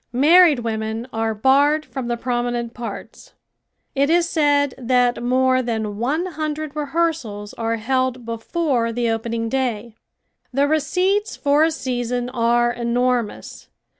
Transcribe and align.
Married 0.13 0.57
women 0.57 1.07
are 1.13 1.35
barred 1.35 1.85
from 1.85 2.07
the 2.07 2.17
prominent 2.17 2.73
parts. 2.73 3.33
It 3.93 4.09
is 4.09 4.27
said 4.27 4.73
that 4.79 5.21
more 5.21 5.61
than 5.61 5.99
one 5.99 6.25
hundred 6.25 6.75
rehearsals 6.75 7.53
are 7.53 7.75
held 7.75 8.25
before 8.25 8.91
the 8.91 9.11
opening 9.11 9.47
day. 9.47 9.93
The 10.51 10.67
receipts 10.67 11.35
for 11.35 11.63
a 11.63 11.69
season 11.69 12.31
are 12.31 12.71
enormous. 12.71 13.69